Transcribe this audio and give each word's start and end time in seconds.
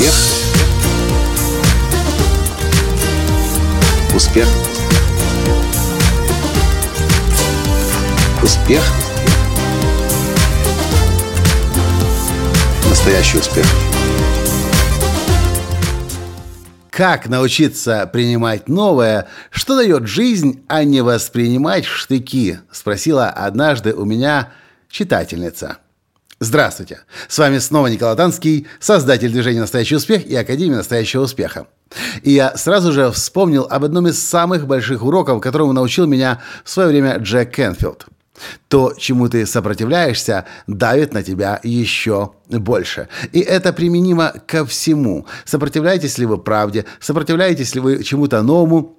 Успех. 0.00 0.14
Успех. 4.14 4.48
Успех. 8.42 8.82
Настоящий 12.88 13.38
успех. 13.38 13.66
Как 16.88 17.28
научиться 17.28 18.08
принимать 18.10 18.70
новое, 18.70 19.28
что 19.50 19.76
дает 19.76 20.06
жизнь, 20.06 20.64
а 20.68 20.84
не 20.84 21.02
воспринимать 21.02 21.84
штыки? 21.84 22.60
Спросила 22.72 23.28
однажды 23.28 23.92
у 23.92 24.06
меня 24.06 24.50
читательница. 24.88 25.76
Здравствуйте! 26.42 27.00
С 27.28 27.36
вами 27.36 27.58
снова 27.58 27.88
Николай 27.88 28.16
Танский, 28.16 28.66
создатель 28.78 29.30
движения 29.30 29.60
«Настоящий 29.60 29.96
успех» 29.96 30.24
и 30.24 30.34
Академии 30.34 30.74
«Настоящего 30.74 31.24
успеха». 31.24 31.66
И 32.22 32.30
я 32.30 32.56
сразу 32.56 32.92
же 32.92 33.10
вспомнил 33.10 33.66
об 33.68 33.84
одном 33.84 34.08
из 34.08 34.24
самых 34.24 34.66
больших 34.66 35.02
уроков, 35.02 35.42
которому 35.42 35.74
научил 35.74 36.06
меня 36.06 36.40
в 36.64 36.70
свое 36.70 36.88
время 36.88 37.18
Джек 37.18 37.54
Кенфилд. 37.54 38.06
То, 38.68 38.94
чему 38.96 39.28
ты 39.28 39.44
сопротивляешься, 39.44 40.46
давит 40.66 41.12
на 41.12 41.22
тебя 41.22 41.60
еще 41.62 42.32
больше. 42.48 43.08
И 43.32 43.40
это 43.40 43.74
применимо 43.74 44.32
ко 44.46 44.64
всему. 44.64 45.26
Сопротивляетесь 45.44 46.16
ли 46.16 46.24
вы 46.24 46.38
правде, 46.38 46.86
сопротивляетесь 47.00 47.74
ли 47.74 47.82
вы 47.82 48.02
чему-то 48.02 48.40
новому, 48.40 48.96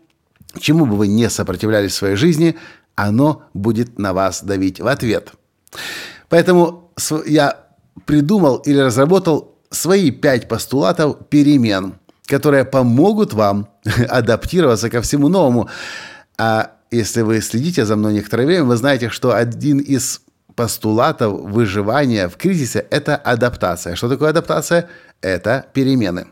чему 0.59 0.85
бы 0.85 0.95
вы 0.95 1.07
не 1.07 1.27
сопротивлялись 1.27 1.93
в 1.93 1.95
своей 1.95 2.17
жизни, 2.17 2.55
оно 2.93 3.45
будет 3.55 3.97
на 3.97 4.13
вас 4.13 4.43
давить 4.43 4.79
в 4.79 4.85
ответ. 4.85 5.31
Поэтому 6.31 6.93
я 7.25 7.57
придумал 8.05 8.55
или 8.65 8.79
разработал 8.79 9.59
свои 9.69 10.11
пять 10.11 10.47
постулатов 10.47 11.27
перемен, 11.29 11.95
которые 12.25 12.63
помогут 12.63 13.33
вам 13.33 13.67
адаптироваться 14.09 14.89
ко 14.89 15.01
всему 15.01 15.27
новому. 15.27 15.69
А 16.37 16.71
если 16.89 17.21
вы 17.21 17.41
следите 17.41 17.85
за 17.85 17.97
мной 17.97 18.13
некоторое 18.13 18.45
время, 18.45 18.63
вы 18.63 18.77
знаете, 18.77 19.09
что 19.09 19.35
один 19.35 19.79
из 19.79 20.21
постулатов 20.55 21.33
выживания 21.41 22.29
в 22.29 22.37
кризисе– 22.37 22.79
это 22.91 23.17
адаптация. 23.17 23.95
Что 23.95 24.07
такое 24.07 24.29
адаптация? 24.29 24.87
Это 25.19 25.65
перемены. 25.73 26.27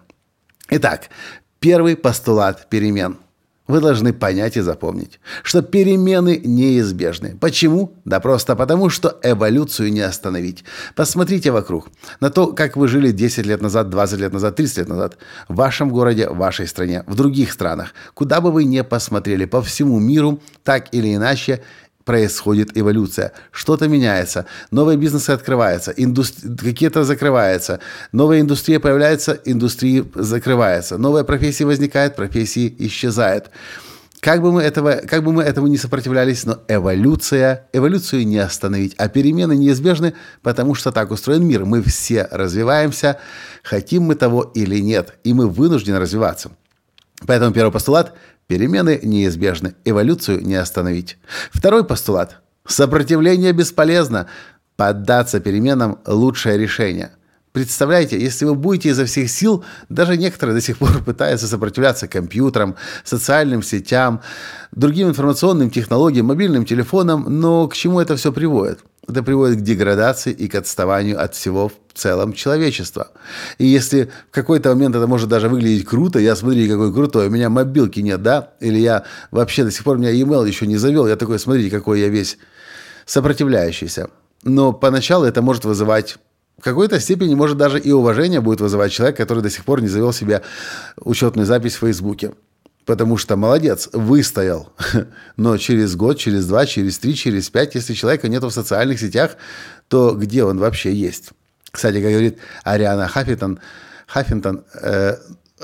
Итак, 0.69 1.09
первый 1.59 1.97
постулат 1.97 2.69
перемен– 2.69 3.17
вы 3.69 3.79
должны 3.81 4.13
понять 4.13 4.57
и 4.57 4.61
запомнить, 4.61 5.19
что 5.43 5.61
перемены 5.61 6.41
неизбежны. 6.43 7.37
Почему? 7.39 7.93
Да 8.03 8.19
просто 8.19 8.55
потому, 8.55 8.89
что 8.89 9.19
эволюцию 9.21 9.93
не 9.93 10.01
остановить. 10.01 10.63
Посмотрите 10.95 11.51
вокруг 11.51 11.89
на 12.19 12.31
то, 12.31 12.47
как 12.47 12.75
вы 12.75 12.87
жили 12.87 13.11
10 13.11 13.45
лет 13.45 13.61
назад, 13.61 13.89
20 13.89 14.19
лет 14.19 14.33
назад, 14.33 14.55
30 14.55 14.77
лет 14.79 14.89
назад. 14.89 15.17
В 15.47 15.55
вашем 15.55 15.91
городе, 15.91 16.27
в 16.27 16.37
вашей 16.37 16.67
стране, 16.67 17.03
в 17.05 17.13
других 17.13 17.51
странах. 17.51 17.93
Куда 18.15 18.41
бы 18.41 18.51
вы 18.51 18.63
ни 18.63 18.81
посмотрели, 18.81 19.45
по 19.45 19.61
всему 19.61 19.99
миру, 19.99 20.41
так 20.63 20.91
или 20.91 21.15
иначе, 21.15 21.61
происходит 22.05 22.77
эволюция. 22.77 23.33
Что-то 23.51 23.87
меняется, 23.87 24.45
новые 24.71 24.97
бизнесы 24.97 25.31
открываются, 25.31 25.91
индустри... 25.91 26.49
какие-то 26.55 27.03
закрываются, 27.03 27.79
новая 28.11 28.41
индустрия 28.41 28.79
появляется, 28.79 29.39
индустрии 29.45 30.05
закрывается, 30.15 30.97
новая 30.97 31.23
профессия 31.23 31.65
возникает, 31.65 32.15
профессии 32.15 32.73
исчезают. 32.79 33.51
Как 34.19 34.41
бы, 34.41 34.51
мы 34.51 34.61
этого, 34.61 35.01
как 35.07 35.23
бы 35.23 35.31
мы 35.31 35.43
этому 35.43 35.67
не 35.67 35.77
сопротивлялись, 35.77 36.45
но 36.45 36.59
эволюция, 36.67 37.67
эволюцию 37.71 38.27
не 38.27 38.39
остановить, 38.39 38.93
а 38.97 39.07
перемены 39.07 39.55
неизбежны, 39.55 40.13
потому 40.41 40.75
что 40.75 40.91
так 40.91 41.11
устроен 41.11 41.45
мир. 41.45 41.63
Мы 41.63 41.81
все 41.83 42.27
развиваемся, 42.29 43.17
хотим 43.63 44.03
мы 44.03 44.15
того 44.15 44.51
или 44.55 44.79
нет, 44.79 45.17
и 45.23 45.33
мы 45.33 45.47
вынуждены 45.47 45.99
развиваться. 45.99 46.51
Поэтому 47.25 47.53
первый 47.53 47.71
постулат 47.71 48.13
Перемены 48.49 48.99
неизбежны, 49.03 49.75
эволюцию 49.85 50.41
не 50.41 50.55
остановить. 50.55 51.19
Второй 51.51 51.85
постулат. 51.85 52.41
Сопротивление 52.65 53.51
бесполезно. 53.51 54.25
Поддаться 54.75 55.39
переменам– 55.39 55.99
лучшее 56.07 56.57
решение. 56.57 57.11
Представляете, 57.51 58.19
если 58.19 58.45
вы 58.45 58.53
будете 58.53 58.89
изо 58.89 59.05
всех 59.05 59.29
сил, 59.29 59.63
даже 59.89 60.17
некоторые 60.17 60.55
до 60.55 60.61
сих 60.61 60.77
пор 60.77 61.03
пытаются 61.05 61.47
сопротивляться 61.47 62.07
компьютерам, 62.07 62.75
социальным 63.03 63.63
сетям, 63.63 64.21
другим 64.71 65.09
информационным 65.09 65.71
технологиям, 65.71 66.27
мобильным 66.27 66.65
телефонам, 66.65 67.25
но 67.27 67.67
к 67.67 67.75
чему 67.75 67.99
это 67.99 68.15
все 68.15 68.31
приводит? 68.31 68.79
Это 69.07 69.23
приводит 69.23 69.57
к 69.57 69.61
деградации 69.61 70.31
и 70.31 70.47
к 70.47 70.53
отставанию 70.53 71.19
от 71.19 71.33
всего 71.33 71.69
в 71.69 71.73
целом 71.95 72.33
человечества. 72.33 73.07
И 73.57 73.65
если 73.65 74.11
в 74.29 74.35
какой-то 74.35 74.69
момент 74.69 74.95
это 74.95 75.07
может 75.07 75.27
даже 75.27 75.49
выглядеть 75.49 75.85
круто, 75.85 76.19
я 76.19 76.35
смотрите, 76.35 76.71
какой 76.71 76.93
крутой, 76.93 77.27
у 77.27 77.31
меня 77.31 77.49
мобилки 77.49 78.01
нет, 78.01 78.21
да? 78.21 78.53
Или 78.59 78.77
я 78.77 79.05
вообще 79.31 79.63
до 79.63 79.71
сих 79.71 79.83
пор, 79.83 79.95
у 79.95 79.99
меня 79.99 80.11
e-mail 80.11 80.47
еще 80.47 80.67
не 80.67 80.77
завел, 80.77 81.07
я 81.07 81.15
такой, 81.15 81.39
смотрите, 81.39 81.75
какой 81.75 82.01
я 82.01 82.09
весь 82.09 82.37
сопротивляющийся. 83.07 84.11
Но 84.43 84.71
поначалу 84.71 85.25
это 85.25 85.41
может 85.41 85.65
вызывать 85.65 86.19
в 86.59 86.63
какой-то 86.63 86.99
степени, 86.99 87.35
может, 87.35 87.57
даже 87.57 87.79
и 87.79 87.91
уважение 87.91 88.41
будет 88.41 88.61
вызывать 88.61 88.91
человек, 88.91 89.17
который 89.17 89.41
до 89.41 89.49
сих 89.49 89.63
пор 89.63 89.81
не 89.81 89.87
завел 89.87 90.13
себе 90.13 90.41
учетную 90.97 91.45
запись 91.45 91.75
в 91.75 91.79
Фейсбуке 91.79 92.31
потому 92.85 93.17
что 93.17 93.35
молодец, 93.35 93.87
выстоял. 93.93 94.73
Но 95.37 95.57
через 95.57 95.95
год, 95.95 96.17
через 96.17 96.47
два, 96.47 96.65
через 96.65 96.97
три, 96.97 97.13
через 97.13 97.47
пять, 97.51 97.75
если 97.75 97.93
человека 97.93 98.27
нет 98.27 98.41
в 98.41 98.49
социальных 98.49 98.99
сетях, 98.99 99.37
то 99.89 100.15
где 100.15 100.43
он 100.43 100.57
вообще 100.57 100.91
есть? 100.91 101.29
Кстати, 101.69 102.01
как 102.01 102.09
говорит 102.09 102.39
Ариана 102.63 103.07
Хаффинтон, 103.07 103.59
Хаффинтон 104.07 104.63
э, 104.81 105.17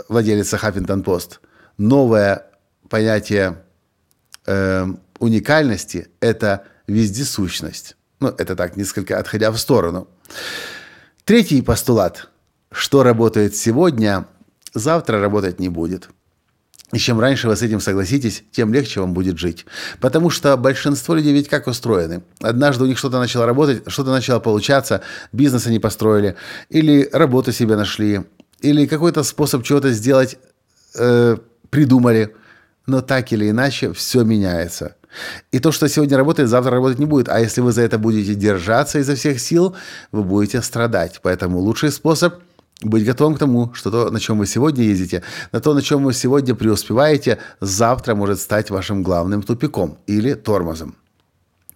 владелица 0.08 0.60
Хаффинтон 0.60 1.02
Пост, 1.02 1.40
новое 1.80 2.46
понятие 2.90 3.58
э, 4.46 4.86
уникальности– 5.18 6.10
это 6.20 6.66
вездесущность. 6.86 7.96
Ну, 8.20 8.28
это 8.38 8.56
так, 8.56 8.78
несколько 8.78 9.18
отходя 9.18 9.50
в 9.50 9.58
сторону. 9.58 10.08
Третий 11.26 11.64
постулат. 11.64 12.30
Что 12.72 13.02
работает 13.02 13.56
сегодня, 13.56 14.28
завтра 14.76 15.20
работать 15.20 15.60
не 15.60 15.70
будет. 15.70 16.10
И 16.94 17.00
чем 17.00 17.20
раньше 17.20 17.48
вы 17.48 17.56
с 17.56 17.64
этим 17.64 17.80
согласитесь, 17.80 18.44
тем 18.52 18.72
легче 18.72 19.00
вам 19.00 19.16
будет 19.16 19.40
жить. 19.40 19.66
Потому 20.00 20.30
что 20.30 20.56
большинство 20.56 21.16
людей 21.16 21.34
ведь 21.34 21.50
как 21.50 21.66
устроены? 21.66 22.22
Однажды 22.42 22.84
у 22.84 22.88
них 22.88 23.00
что-то 23.00 23.18
начало 23.18 23.48
работать, 23.48 23.82
что-то 23.88 24.12
начало 24.12 24.40
получаться, 24.40 25.02
бизнес 25.32 25.66
они 25.66 25.80
построили, 25.80 26.36
или 26.70 27.10
работу 27.12 27.52
себе 27.52 27.76
нашли, 27.76 28.22
или 28.62 28.86
какой-то 28.86 29.24
способ 29.24 29.64
чего-то 29.64 29.92
сделать 29.94 30.38
э, 30.94 31.38
придумали. 31.72 32.36
Но 32.86 33.02
так 33.02 33.32
или 33.32 33.50
иначе 33.50 33.94
все 33.94 34.24
меняется. 34.24 34.96
И 35.52 35.60
то, 35.60 35.72
что 35.72 35.88
сегодня 35.88 36.18
работает, 36.18 36.50
завтра 36.50 36.72
работать 36.72 37.00
не 37.00 37.06
будет. 37.06 37.30
А 37.30 37.40
если 37.40 37.62
вы 37.62 37.72
за 37.72 37.82
это 37.82 37.98
будете 37.98 38.36
держаться 38.36 39.00
изо 39.00 39.16
всех 39.16 39.40
сил, 39.40 39.76
вы 40.12 40.24
будете 40.24 40.62
страдать. 40.62 41.20
Поэтому 41.22 41.60
лучший 41.60 41.92
способ– 41.92 42.36
быть 42.82 43.06
готовым 43.06 43.36
к 43.36 43.40
тому, 43.40 43.74
что 43.74 43.92
то, 43.92 44.12
на 44.12 44.20
чем 44.20 44.38
вы 44.38 44.46
сегодня 44.46 44.84
ездите, 44.84 45.24
на 45.52 45.60
то, 45.60 45.74
на 45.74 45.82
чем 45.82 46.04
вы 46.04 46.14
сегодня 46.14 46.56
преуспеваете, 46.56 47.40
завтра 47.62 48.16
может 48.16 48.40
стать 48.40 48.70
вашим 48.70 49.04
главным 49.04 49.44
тупиком 49.44 49.98
или 50.08 50.34
тормозом. 50.34 50.96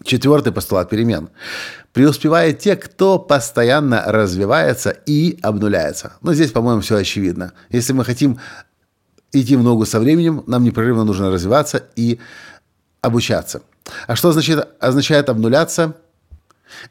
Четвертый 0.04 0.54
постулат 0.54 0.90
перемен. 0.90 1.30
Преуспевают 1.94 2.60
те, 2.60 2.76
кто 2.76 3.20
постоянно 3.20 4.04
развивается 4.08 4.92
и 4.92 5.38
обнуляется. 5.42 6.14
Но 6.22 6.34
здесь, 6.34 6.52
по-моему, 6.52 6.82
все 6.82 6.98
очевидно. 6.98 7.54
Если 7.70 7.94
мы 7.94 8.06
хотим 8.06 8.40
идти 9.34 9.56
в 9.56 9.64
ногу 9.64 9.86
со 9.86 10.00
временем, 10.00 10.44
нам 10.48 10.64
непрерывно 10.64 11.04
нужно 11.04 11.32
развиваться 11.32 11.84
и 11.96 12.20
обучаться. 13.02 13.62
А 14.08 14.16
что 14.16 14.32
значит, 14.32 14.68
означает 14.80 15.30
обнуляться? 15.30 15.96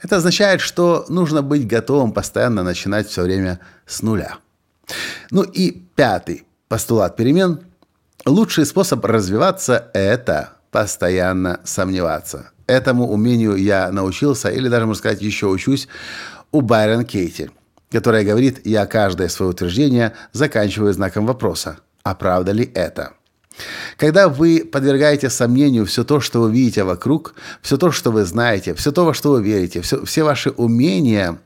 Это 0.02 0.16
означает, 0.16 0.60
что 0.60 1.05
нужно 1.08 1.43
быть 1.43 1.66
готовым 1.66 2.12
постоянно 2.12 2.62
начинать 2.62 3.08
все 3.08 3.22
время 3.22 3.60
с 3.87 4.02
нуля. 4.02 4.38
Ну 5.31 5.43
и 5.43 5.70
пятый 5.94 6.46
постулат 6.69 7.16
перемен. 7.16 7.60
Лучший 8.26 8.66
способ 8.66 9.05
развиваться– 9.05 9.90
это 9.94 10.55
постоянно 10.70 11.60
сомневаться. 11.64 12.50
Этому 12.66 13.08
умению 13.08 13.56
я 13.56 13.90
научился, 13.90 14.50
или 14.50 14.69
даже, 14.69 14.87
можно 14.87 14.99
сказать, 14.99 15.22
еще 15.22 15.46
учусь 15.46 15.88
у 16.52 16.60
Байрон 16.60 17.05
Кейти, 17.05 17.50
которая 17.90 18.25
говорит, 18.25 18.66
я 18.66 18.84
каждое 18.87 19.28
свое 19.28 19.52
утверждение 19.52 20.14
заканчиваю 20.32 20.93
знаком 20.93 21.26
вопроса. 21.26 21.78
А 22.02 22.14
правда 22.14 22.52
ли 22.52 22.70
это? 22.75 23.12
Когда 23.96 24.28
вы 24.28 24.64
подвергаете 24.70 25.31
сомнению 25.31 25.87
все 25.87 26.05
то, 26.05 26.20
что 26.20 26.43
вы 26.43 26.52
видите 26.52 26.84
вокруг, 26.84 27.34
все 27.62 27.76
то, 27.76 27.90
что 27.90 28.10
вы 28.10 28.25
знаете, 28.25 28.75
все 28.75 28.93
то, 28.93 29.05
во 29.05 29.14
что 29.14 29.32
вы 29.32 29.43
верите, 29.43 29.81
все, 29.81 30.05
все 30.05 30.22
ваши 30.22 30.50
умения, 30.50 31.38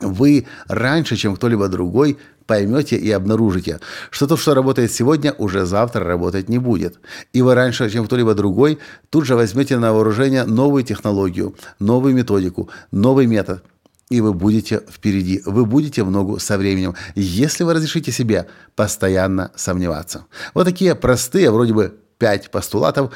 вы 0.00 0.46
раньше, 0.68 1.16
чем 1.16 1.36
кто-либо 1.36 1.68
другой, 1.68 2.18
поймете 2.46 2.96
и 2.96 3.10
обнаружите, 3.10 3.78
что 4.10 4.26
то, 4.26 4.36
что 4.36 4.54
работает 4.54 4.90
сегодня, 4.90 5.32
уже 5.32 5.66
завтра 5.66 6.04
работать 6.04 6.48
не 6.48 6.58
будет. 6.58 6.98
И 7.32 7.42
вы 7.42 7.54
раньше, 7.54 7.90
чем 7.90 8.06
кто-либо 8.06 8.34
другой, 8.34 8.78
тут 9.10 9.26
же 9.26 9.36
возьмете 9.36 9.78
на 9.78 9.92
вооружение 9.92 10.44
новую 10.44 10.82
технологию, 10.82 11.54
новую 11.78 12.14
методику, 12.14 12.70
новый 12.90 13.26
метод. 13.26 13.62
И 14.10 14.20
вы 14.20 14.32
будете 14.32 14.82
впереди, 14.90 15.42
вы 15.44 15.66
будете 15.66 16.02
в 16.02 16.10
ногу 16.10 16.38
со 16.38 16.56
временем, 16.56 16.94
если 17.14 17.64
вы 17.64 17.74
разрешите 17.74 18.10
себе 18.10 18.46
постоянно 18.74 19.52
сомневаться. 19.54 20.26
Вот 20.54 20.64
такие 20.64 20.94
простые, 20.94 21.50
вроде 21.50 21.74
бы, 21.74 21.98
пять 22.18 22.50
постулатов, 22.50 23.12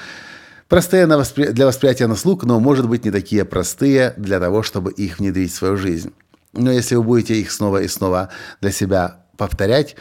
простые 0.69 1.07
для 1.07 1.67
восприятия 1.67 2.07
на 2.07 2.17
слух, 2.17 2.45
но, 2.45 2.61
может 2.61 2.89
быть, 2.89 3.05
не 3.05 3.11
такие 3.11 3.45
простые 3.45 4.15
для 4.17 4.39
того, 4.39 4.63
чтобы 4.63 4.93
их 4.93 5.19
внедрить 5.19 5.53
в 5.53 5.57
свою 5.57 5.77
жизнь. 5.77 6.13
Но 6.53 6.71
если 6.71 6.95
вы 6.97 7.03
будете 7.03 7.35
их 7.41 7.51
снова 7.51 7.83
и 7.83 7.89
снова 7.89 8.29
для 8.61 8.71
себя 8.71 9.25
повторять, 9.39 9.97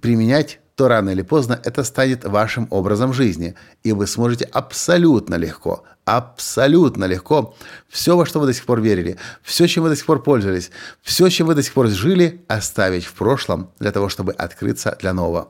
применять, 0.00 0.60
то 0.78 0.86
рано 0.86 1.10
или 1.10 1.22
поздно 1.22 1.60
это 1.64 1.82
станет 1.82 2.24
вашим 2.24 2.68
образом 2.70 3.12
жизни, 3.12 3.56
и 3.82 3.90
вы 3.90 4.06
сможете 4.06 4.44
абсолютно 4.44 5.34
легко, 5.34 5.82
абсолютно 6.04 7.04
легко 7.06 7.56
все, 7.88 8.16
во 8.16 8.24
что 8.24 8.38
вы 8.38 8.46
до 8.46 8.52
сих 8.52 8.64
пор 8.64 8.80
верили, 8.80 9.16
все, 9.42 9.66
чем 9.66 9.82
вы 9.82 9.90
до 9.90 9.96
сих 9.96 10.06
пор 10.06 10.22
пользовались, 10.22 10.70
все, 11.02 11.28
чем 11.30 11.48
вы 11.48 11.56
до 11.56 11.64
сих 11.64 11.72
пор 11.72 11.88
жили, 11.88 12.44
оставить 12.46 13.06
в 13.06 13.12
прошлом 13.14 13.72
для 13.80 13.90
того, 13.90 14.08
чтобы 14.08 14.32
открыться 14.32 14.96
для 15.00 15.12
нового. 15.12 15.48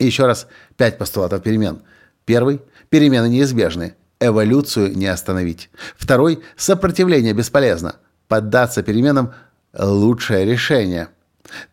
И 0.00 0.06
еще 0.06 0.26
раз, 0.26 0.48
пять 0.76 0.98
постулатов 0.98 1.44
перемен. 1.44 1.82
Первый– 2.24 2.60
перемены 2.88 3.28
неизбежны, 3.28 3.94
эволюцию 4.18 4.98
не 4.98 5.06
остановить. 5.06 5.70
Второй– 5.96 6.42
сопротивление 6.56 7.34
бесполезно, 7.34 8.00
поддаться 8.26 8.82
переменам– 8.82 9.32
лучшее 9.78 10.44
решение. 10.44 11.06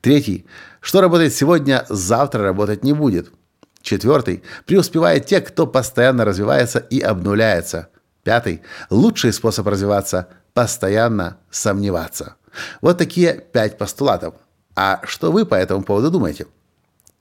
Третий– 0.01 0.45
что 0.87 1.01
работает 1.01 1.33
сегодня, 1.33 1.85
завтра 1.89 2.43
работать 2.43 2.81
не 2.81 2.93
будет. 2.93 3.29
Четвертый. 3.81 4.41
Преуспевают 4.65 5.25
те, 5.25 5.41
кто 5.41 5.67
постоянно 5.67 6.23
развивается 6.23 6.79
и 6.79 7.01
обнуляется. 7.01 7.89
Пятый. 8.23 8.61
Лучший 8.89 9.33
способ 9.33 9.67
развиваться– 9.67 10.29
постоянно 10.53 11.39
сомневаться. 11.51 12.35
Вот 12.79 12.97
такие 12.97 13.33
пять 13.51 13.77
постулатов. 13.77 14.35
А 14.77 15.01
что 15.03 15.33
вы 15.33 15.45
по 15.45 15.55
этому 15.55 15.83
поводу 15.83 16.09
думаете? 16.09 16.47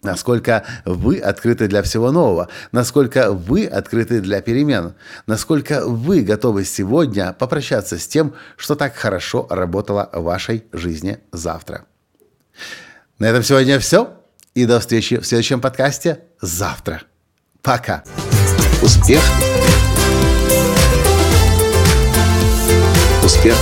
Насколько 0.01 0.63
вы 0.85 1.19
открыты 1.19 1.67
для 1.67 1.83
всего 1.83 2.13
нового, 2.13 2.47
насколько 2.71 3.33
вы 3.33 3.67
открыты 3.67 4.21
для 4.21 4.43
перемен, 4.43 4.95
насколько 5.27 5.85
вы 5.85 6.21
готовы 6.23 6.65
сегодня 6.65 7.33
попрощаться 7.33 7.99
с 7.99 8.07
тем, 8.07 8.33
что 8.57 8.77
так 8.77 8.95
хорошо 8.95 9.45
работало 9.51 10.09
в 10.13 10.23
вашей 10.23 10.63
жизни 10.73 11.19
завтра. 11.33 11.85
На 13.19 13.27
этом 13.27 13.43
сегодня 13.43 13.79
все. 13.81 14.13
И 14.55 14.67
до 14.67 14.79
встречи 14.79 15.19
в 15.19 15.27
следующем 15.27 15.61
подкасте 15.61 16.21
завтра. 16.41 17.03
Пока. 17.63 18.05
Успех. 18.83 19.23
Успех. 23.25 23.57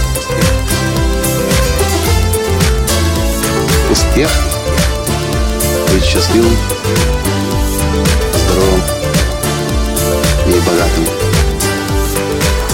Успех. 3.90 4.30
Быть 5.92 6.04
счастливым, 6.04 6.56
здоровым 8.34 8.82
и 10.48 10.60
богатым. 10.66 11.04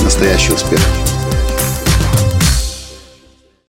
Настоящий 0.02 0.52
успех. 0.52 0.80